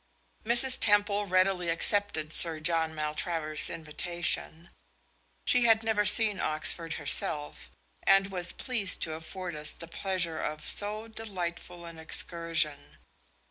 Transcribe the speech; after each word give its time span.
Mrs. 0.43 0.79
Temple 0.79 1.27
readily 1.27 1.69
accepted 1.69 2.33
Sir 2.33 2.59
John 2.59 2.95
Maltravers' 2.95 3.69
invitation. 3.69 4.71
She 5.45 5.65
had 5.65 5.83
never 5.83 6.05
seen 6.07 6.39
Oxford 6.39 6.93
herself, 6.93 7.69
and 8.01 8.31
was 8.31 8.51
pleased 8.51 9.03
to 9.03 9.13
afford 9.13 9.55
us 9.55 9.69
the 9.69 9.87
pleasure 9.87 10.39
of 10.39 10.67
so 10.67 11.07
delightful 11.07 11.85
an 11.85 11.99
excursion. 11.99 12.97